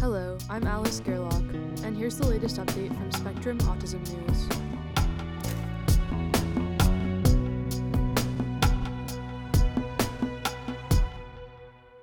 Hello, 0.00 0.38
I'm 0.48 0.66
Alice 0.66 0.98
Gerlach, 1.00 1.34
and 1.84 1.94
here's 1.94 2.16
the 2.16 2.26
latest 2.26 2.56
update 2.56 2.96
from 2.96 3.12
Spectrum 3.12 3.58
Autism 3.58 4.00
News. 4.10 4.48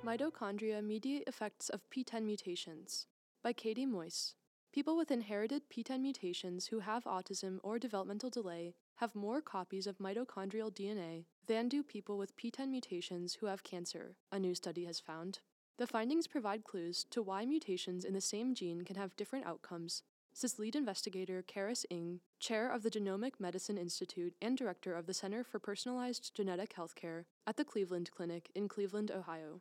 Mitochondria 0.06 0.80
Mediate 0.80 1.24
Effects 1.26 1.70
of 1.70 1.90
PTEN 1.90 2.22
Mutations 2.22 3.08
by 3.42 3.52
Katie 3.52 3.84
Moisse. 3.84 4.34
People 4.72 4.96
with 4.96 5.10
inherited 5.10 5.62
PTEN 5.68 6.00
mutations 6.00 6.68
who 6.68 6.78
have 6.78 7.02
autism 7.02 7.58
or 7.64 7.80
developmental 7.80 8.30
delay 8.30 8.76
have 8.98 9.16
more 9.16 9.40
copies 9.40 9.88
of 9.88 9.98
mitochondrial 9.98 10.72
DNA 10.72 11.24
than 11.48 11.68
do 11.68 11.82
people 11.82 12.16
with 12.16 12.36
PTEN 12.36 12.68
mutations 12.68 13.34
who 13.34 13.46
have 13.46 13.64
cancer, 13.64 14.14
a 14.30 14.38
new 14.38 14.54
study 14.54 14.84
has 14.84 15.00
found. 15.00 15.40
The 15.78 15.86
findings 15.86 16.26
provide 16.26 16.64
clues 16.64 17.06
to 17.10 17.22
why 17.22 17.46
mutations 17.46 18.04
in 18.04 18.12
the 18.12 18.20
same 18.20 18.52
gene 18.52 18.82
can 18.82 18.96
have 18.96 19.14
different 19.14 19.46
outcomes, 19.46 20.02
says 20.32 20.58
lead 20.58 20.74
investigator 20.74 21.40
Charis 21.40 21.86
Eng, 21.88 22.18
chair 22.40 22.68
of 22.68 22.82
the 22.82 22.90
Genomic 22.90 23.34
Medicine 23.38 23.78
Institute 23.78 24.34
and 24.42 24.58
director 24.58 24.92
of 24.92 25.06
the 25.06 25.14
Center 25.14 25.44
for 25.44 25.60
Personalized 25.60 26.34
Genetic 26.34 26.74
Healthcare 26.74 27.26
at 27.46 27.56
the 27.56 27.64
Cleveland 27.64 28.10
Clinic 28.10 28.50
in 28.56 28.66
Cleveland, 28.66 29.12
Ohio. 29.12 29.60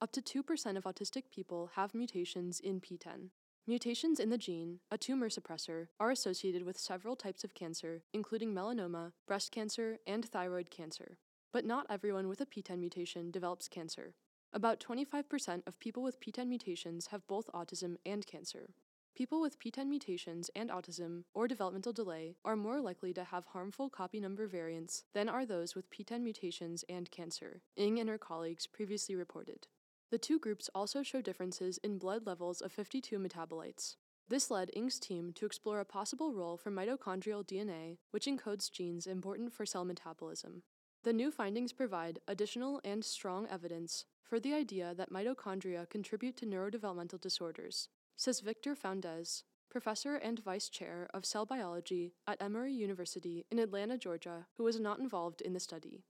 Up 0.00 0.10
to 0.12 0.22
2% 0.22 0.76
of 0.78 0.84
autistic 0.84 1.24
people 1.30 1.70
have 1.74 1.94
mutations 1.94 2.60
in 2.60 2.80
PTEN. 2.80 3.28
Mutations 3.66 4.18
in 4.18 4.30
the 4.30 4.38
gene, 4.38 4.80
a 4.90 4.96
tumor 4.96 5.28
suppressor, 5.28 5.88
are 6.00 6.10
associated 6.10 6.64
with 6.64 6.78
several 6.78 7.14
types 7.14 7.44
of 7.44 7.52
cancer, 7.52 8.04
including 8.14 8.54
melanoma, 8.54 9.12
breast 9.26 9.52
cancer, 9.52 9.98
and 10.06 10.24
thyroid 10.24 10.70
cancer. 10.70 11.18
But 11.52 11.66
not 11.66 11.86
everyone 11.90 12.26
with 12.26 12.40
a 12.40 12.46
PTEN 12.46 12.78
mutation 12.78 13.30
develops 13.30 13.68
cancer. 13.68 14.14
About 14.52 14.80
25% 14.80 15.62
of 15.66 15.78
people 15.78 16.02
with 16.02 16.20
PTEN 16.20 16.48
mutations 16.48 17.08
have 17.08 17.26
both 17.26 17.50
autism 17.52 17.96
and 18.06 18.26
cancer. 18.26 18.70
People 19.14 19.42
with 19.42 19.58
PTEN 19.58 19.88
mutations 19.88 20.48
and 20.56 20.70
autism 20.70 21.24
or 21.34 21.46
developmental 21.46 21.92
delay 21.92 22.36
are 22.46 22.56
more 22.56 22.80
likely 22.80 23.12
to 23.12 23.24
have 23.24 23.44
harmful 23.46 23.90
copy 23.90 24.20
number 24.20 24.46
variants 24.46 25.04
than 25.12 25.28
are 25.28 25.44
those 25.44 25.74
with 25.74 25.90
PTEN 25.90 26.22
mutations 26.22 26.82
and 26.88 27.10
cancer, 27.10 27.60
Eng 27.76 27.98
and 27.98 28.08
her 28.08 28.16
colleagues 28.16 28.66
previously 28.66 29.14
reported. 29.14 29.66
The 30.10 30.18
two 30.18 30.38
groups 30.38 30.70
also 30.74 31.02
show 31.02 31.20
differences 31.20 31.78
in 31.78 31.98
blood 31.98 32.24
levels 32.24 32.62
of 32.62 32.72
52 32.72 33.18
metabolites. 33.18 33.96
This 34.28 34.50
led 34.50 34.70
Eng's 34.74 34.98
team 34.98 35.32
to 35.34 35.44
explore 35.44 35.80
a 35.80 35.84
possible 35.84 36.32
role 36.32 36.56
for 36.56 36.70
mitochondrial 36.70 37.44
DNA, 37.44 37.98
which 38.12 38.26
encodes 38.26 38.70
genes 38.70 39.06
important 39.06 39.52
for 39.52 39.66
cell 39.66 39.84
metabolism. 39.84 40.62
The 41.04 41.12
new 41.12 41.30
findings 41.30 41.72
provide 41.72 42.18
additional 42.26 42.80
and 42.84 43.04
strong 43.04 43.46
evidence 43.48 44.04
for 44.24 44.40
the 44.40 44.52
idea 44.52 44.94
that 44.96 45.12
mitochondria 45.12 45.88
contribute 45.88 46.36
to 46.38 46.46
neurodevelopmental 46.46 47.20
disorders, 47.20 47.88
says 48.16 48.40
Victor 48.40 48.74
Faundez, 48.74 49.44
professor 49.70 50.16
and 50.16 50.42
vice 50.42 50.68
chair 50.68 51.08
of 51.14 51.24
cell 51.24 51.46
biology 51.46 52.14
at 52.26 52.42
Emory 52.42 52.72
University 52.72 53.46
in 53.50 53.58
Atlanta, 53.58 53.96
Georgia, 53.96 54.46
who 54.56 54.64
was 54.64 54.80
not 54.80 54.98
involved 54.98 55.40
in 55.40 55.52
the 55.52 55.60
study. 55.60 56.02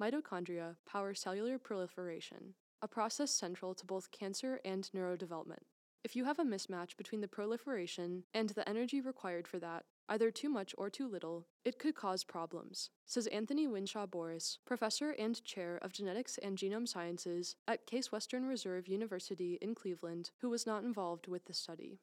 Mitochondria 0.00 0.76
power 0.86 1.14
cellular 1.14 1.58
proliferation, 1.58 2.54
a 2.82 2.88
process 2.88 3.30
central 3.30 3.74
to 3.74 3.86
both 3.86 4.10
cancer 4.10 4.60
and 4.64 4.90
neurodevelopment. 4.94 5.64
If 6.04 6.14
you 6.14 6.24
have 6.26 6.38
a 6.38 6.44
mismatch 6.44 6.96
between 6.96 7.22
the 7.22 7.28
proliferation 7.28 8.24
and 8.34 8.50
the 8.50 8.68
energy 8.68 9.00
required 9.00 9.48
for 9.48 9.58
that, 9.58 9.84
either 10.08 10.30
too 10.30 10.48
much 10.48 10.74
or 10.78 10.88
too 10.88 11.06
little, 11.06 11.46
it 11.64 11.78
could 11.78 11.94
cause 11.94 12.24
problems, 12.24 12.90
says 13.06 13.26
Anthony 13.28 13.66
Wynshaw-Boris, 13.66 14.58
professor 14.64 15.10
and 15.10 15.42
chair 15.44 15.78
of 15.82 15.92
genetics 15.92 16.38
and 16.38 16.56
genome 16.56 16.88
sciences 16.88 17.56
at 17.66 17.86
Case 17.86 18.10
Western 18.10 18.46
Reserve 18.46 18.88
University 18.88 19.58
in 19.60 19.74
Cleveland, 19.74 20.30
who 20.40 20.50
was 20.50 20.66
not 20.66 20.82
involved 20.82 21.28
with 21.28 21.44
the 21.44 21.52
study. 21.52 22.00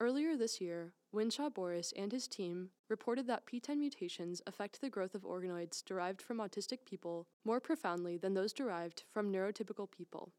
Earlier 0.00 0.36
this 0.36 0.60
year, 0.60 0.92
Winshaw 1.12 1.50
Boris 1.50 1.92
and 1.96 2.10
his 2.10 2.26
team 2.26 2.70
reported 2.88 3.28
that 3.28 3.46
PTEN 3.46 3.78
mutations 3.78 4.42
affect 4.46 4.80
the 4.80 4.90
growth 4.90 5.14
of 5.14 5.22
organoids 5.22 5.84
derived 5.84 6.20
from 6.20 6.38
autistic 6.38 6.84
people 6.84 7.28
more 7.44 7.60
profoundly 7.60 8.16
than 8.16 8.34
those 8.34 8.52
derived 8.52 9.04
from 9.12 9.32
neurotypical 9.32 9.88
people. 9.88 10.32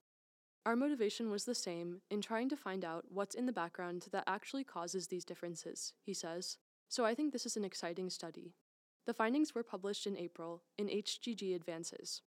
Our 0.65 0.75
motivation 0.75 1.29
was 1.29 1.45
the 1.45 1.55
same 1.55 2.01
in 2.09 2.21
trying 2.21 2.49
to 2.49 2.57
find 2.57 2.83
out 2.83 3.05
what's 3.09 3.35
in 3.35 3.45
the 3.45 3.53
background 3.53 4.07
that 4.11 4.23
actually 4.27 4.63
causes 4.63 5.07
these 5.07 5.23
differences, 5.23 5.93
he 6.03 6.13
says. 6.13 6.57
So 6.95 7.03
I 7.03 7.13
think 7.13 7.33
this 7.33 7.45
is 7.45 7.57
an 7.57 7.65
exciting 7.65 8.09
study. 8.09 8.53
The 9.05 9.13
findings 9.13 9.53
were 9.53 9.63
published 9.63 10.07
in 10.07 10.15
April 10.15 10.63
in 10.77 10.87
HGG 10.87 11.53
Advances. 11.53 12.21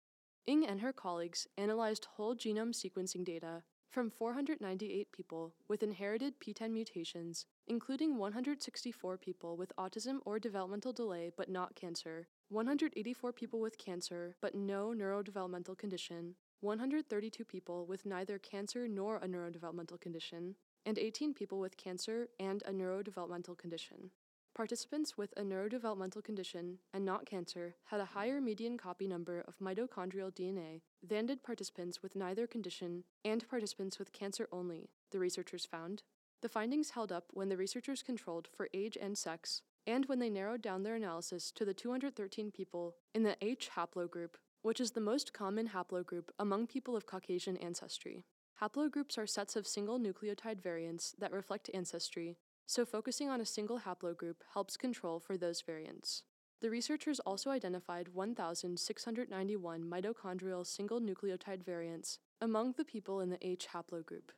Eng 0.49 0.65
and 0.65 0.81
her 0.81 0.91
colleagues 0.91 1.47
analyzed 1.59 2.07
whole 2.07 2.35
genome 2.35 2.73
sequencing 2.73 3.27
data 3.27 3.63
from 3.91 4.09
498 4.09 5.13
people 5.13 5.53
with 5.69 5.83
inherited 5.83 6.41
PTEN 6.41 6.71
mutations, 6.71 7.45
including 7.67 8.17
164 8.17 9.19
people 9.19 9.59
with 9.59 9.71
autism 9.77 10.21
or 10.25 10.39
developmental 10.39 10.95
delay 10.95 11.31
but 11.37 11.51
not 11.51 11.77
cancer, 11.77 12.29
184 12.49 13.35
people 13.35 13.61
with 13.61 13.77
cancer 13.77 14.35
but 14.41 14.55
no 14.55 14.95
neurodevelopmental 14.97 15.77
condition, 15.77 16.37
132 16.63 17.45
people 17.45 17.85
with 17.85 18.07
neither 18.07 18.39
cancer 18.39 18.89
nor 18.89 19.19
a 19.19 19.29
neurodevelopmental 19.29 20.01
condition, 20.01 20.55
and 20.87 20.99
18 20.99 21.35
people 21.35 21.61
with 21.61 21.77
cancer 21.77 22.29
and 22.41 22.63
a 22.63 22.73
neurodevelopmental 22.73 23.59
condition. 23.59 24.11
Participants 24.55 25.19
with 25.19 25.35
a 25.37 25.43
neurodevelopmental 25.43 26.23
condition 26.23 26.79
and 26.93 27.05
not 27.05 27.27
cancer 27.27 27.75
had 27.87 27.99
a 27.99 28.05
higher 28.05 28.41
median 28.41 28.79
copy 28.79 29.09
number 29.09 29.41
of 29.49 29.59
mitochondrial 29.59 30.33
DNA 30.33 30.83
than 31.03 31.27
did 31.27 31.43
participants 31.43 32.05
with 32.05 32.15
neither 32.15 32.47
condition 32.47 33.03
and 33.25 33.49
participants 33.49 33.99
with 33.99 34.13
cancer 34.13 34.47
only, 34.53 34.91
the 35.11 35.19
researchers 35.19 35.67
found. 35.67 36.05
The 36.41 36.49
findings 36.49 36.91
held 36.91 37.11
up 37.11 37.25
when 37.33 37.49
the 37.49 37.57
researchers 37.57 38.05
controlled 38.05 38.47
for 38.57 38.69
age 38.73 38.97
and 39.01 39.19
sex, 39.19 39.63
and 39.89 40.07
when 40.07 40.21
they 40.21 40.31
narrowed 40.31 40.63
down 40.63 40.85
their 40.85 40.95
analysis 40.95 41.51
to 41.57 41.65
the 41.65 41.75
213 41.75 42.53
people 42.53 42.95
in 43.13 43.25
the 43.25 43.37
H 43.41 43.71
haplogroup, 43.75 44.35
which 44.63 44.81
is 44.81 44.93
the 44.93 45.01
most 45.01 45.33
common 45.33 45.71
haplogroup 45.71 46.29
among 46.39 46.69
people 46.69 46.95
of 46.95 47.07
Caucasian 47.07 47.57
ancestry. 47.57 48.25
Haplogroups 48.63 49.19
are 49.19 49.27
sets 49.27 49.57
of 49.57 49.67
single 49.67 49.99
nucleotide 49.99 50.63
variants 50.63 51.13
that 51.19 51.33
reflect 51.33 51.71
ancestry 51.75 52.37
so 52.67 52.85
focusing 52.85 53.29
on 53.29 53.41
a 53.41 53.47
single 53.47 53.81
haplogroup 53.81 54.37
helps 54.53 54.77
control 54.77 55.21
for 55.21 55.37
those 55.37 55.61
variants. 55.61 56.23
The 56.61 56.71
researchers 56.71 57.21
also 57.21 57.51
identified 57.51 58.09
1,691 58.09 59.83
mitochondrial 59.83 60.67
single 60.67 61.01
nucleotide 61.01 61.63
variants 61.63 62.19
among 62.41 62.73
the 62.73 62.85
people 62.85 63.21
in 63.21 63.31
the 63.31 63.47
H 63.47 63.69
haplogroup. 63.75 64.31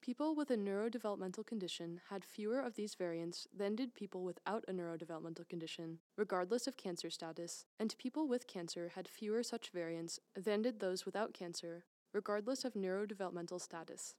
People 0.00 0.36
with 0.36 0.50
a 0.50 0.56
neurodevelopmental 0.56 1.44
condition 1.44 2.00
had 2.10 2.24
fewer 2.24 2.60
of 2.60 2.76
these 2.76 2.94
variants 2.94 3.48
than 3.52 3.74
did 3.74 3.94
people 3.94 4.22
without 4.22 4.64
a 4.68 4.72
neurodevelopmental 4.72 5.48
condition, 5.48 5.98
regardless 6.16 6.68
of 6.68 6.76
cancer 6.76 7.10
status, 7.10 7.64
and 7.80 7.98
people 7.98 8.28
with 8.28 8.46
cancer 8.46 8.92
had 8.94 9.08
fewer 9.08 9.42
such 9.42 9.70
variants 9.70 10.20
than 10.36 10.62
did 10.62 10.78
those 10.78 11.04
without 11.04 11.34
cancer, 11.34 11.84
regardless 12.12 12.64
of 12.64 12.74
neurodevelopmental 12.74 13.60
status. 13.60 14.14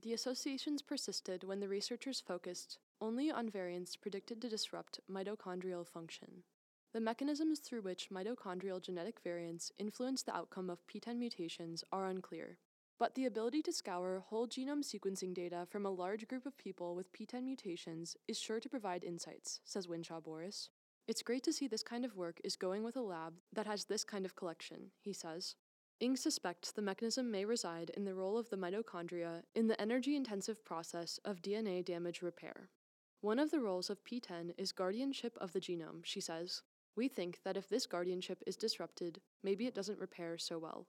The 0.00 0.12
associations 0.12 0.80
persisted 0.80 1.42
when 1.42 1.58
the 1.58 1.68
researchers 1.68 2.20
focused 2.20 2.78
only 3.00 3.32
on 3.32 3.50
variants 3.50 3.96
predicted 3.96 4.40
to 4.40 4.48
disrupt 4.48 5.00
mitochondrial 5.10 5.84
function. 5.84 6.44
The 6.92 7.00
mechanisms 7.00 7.58
through 7.58 7.82
which 7.82 8.08
mitochondrial 8.08 8.80
genetic 8.80 9.18
variants 9.20 9.72
influence 9.76 10.22
the 10.22 10.36
outcome 10.36 10.70
of 10.70 10.86
PTEN 10.86 11.18
mutations 11.18 11.82
are 11.90 12.06
unclear. 12.06 12.58
But 12.98 13.16
the 13.16 13.26
ability 13.26 13.60
to 13.62 13.72
scour 13.72 14.24
whole 14.28 14.46
genome 14.46 14.84
sequencing 14.84 15.34
data 15.34 15.66
from 15.68 15.84
a 15.84 15.90
large 15.90 16.28
group 16.28 16.46
of 16.46 16.56
people 16.58 16.94
with 16.94 17.12
PTEN 17.12 17.42
mutations 17.44 18.16
is 18.28 18.38
sure 18.38 18.60
to 18.60 18.68
provide 18.68 19.02
insights, 19.02 19.60
says 19.64 19.88
Wynshaw-Boris. 19.88 20.70
It's 21.08 21.22
great 21.22 21.42
to 21.44 21.52
see 21.52 21.66
this 21.66 21.82
kind 21.82 22.04
of 22.04 22.16
work 22.16 22.40
is 22.44 22.54
going 22.54 22.84
with 22.84 22.96
a 22.96 23.00
lab 23.00 23.34
that 23.52 23.66
has 23.66 23.86
this 23.86 24.04
kind 24.04 24.24
of 24.24 24.36
collection, 24.36 24.92
he 25.00 25.12
says. 25.12 25.56
Eng 26.00 26.16
suspects 26.16 26.70
the 26.70 26.80
mechanism 26.80 27.28
may 27.28 27.44
reside 27.44 27.90
in 27.90 28.04
the 28.04 28.14
role 28.14 28.38
of 28.38 28.48
the 28.50 28.56
mitochondria 28.56 29.42
in 29.56 29.66
the 29.66 29.80
energy 29.80 30.14
intensive 30.14 30.64
process 30.64 31.18
of 31.24 31.42
DNA 31.42 31.84
damage 31.84 32.22
repair. 32.22 32.70
One 33.20 33.40
of 33.40 33.50
the 33.50 33.58
roles 33.58 33.90
of 33.90 34.04
PTEN 34.04 34.54
is 34.56 34.70
guardianship 34.70 35.36
of 35.40 35.52
the 35.52 35.60
genome, 35.60 36.04
she 36.04 36.20
says. 36.20 36.62
We 36.94 37.08
think 37.08 37.40
that 37.44 37.56
if 37.56 37.68
this 37.68 37.86
guardianship 37.86 38.44
is 38.46 38.56
disrupted, 38.56 39.20
maybe 39.42 39.66
it 39.66 39.74
doesn't 39.74 39.98
repair 39.98 40.38
so 40.38 40.56
well. 40.56 40.86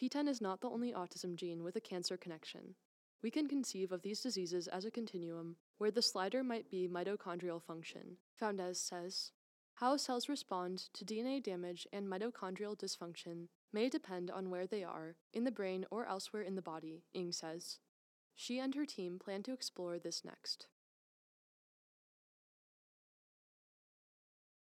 PTEN 0.00 0.28
is 0.28 0.40
not 0.40 0.60
the 0.60 0.70
only 0.70 0.92
autism 0.92 1.34
gene 1.34 1.64
with 1.64 1.74
a 1.74 1.80
cancer 1.80 2.16
connection. 2.16 2.76
We 3.24 3.32
can 3.32 3.48
conceive 3.48 3.90
of 3.90 4.02
these 4.02 4.20
diseases 4.20 4.68
as 4.68 4.84
a 4.84 4.90
continuum, 4.90 5.56
where 5.78 5.90
the 5.90 6.00
slider 6.00 6.44
might 6.44 6.70
be 6.70 6.86
mitochondrial 6.86 7.60
function, 7.60 8.18
Faundez 8.40 8.76
says. 8.76 9.32
How 9.74 9.96
cells 9.96 10.28
respond 10.28 10.84
to 10.94 11.04
DNA 11.04 11.42
damage 11.42 11.88
and 11.92 12.06
mitochondrial 12.06 12.78
dysfunction 12.78 13.48
may 13.74 13.88
depend 13.88 14.30
on 14.30 14.50
where 14.50 14.68
they 14.68 14.84
are, 14.84 15.16
in 15.32 15.42
the 15.42 15.50
brain 15.50 15.84
or 15.90 16.06
elsewhere 16.06 16.42
in 16.42 16.54
the 16.54 16.62
body, 16.62 17.02
Eng 17.12 17.32
says. 17.32 17.80
She 18.36 18.60
and 18.60 18.74
her 18.76 18.86
team 18.86 19.18
plan 19.18 19.42
to 19.42 19.52
explore 19.52 19.98
this 19.98 20.24
next. 20.24 20.68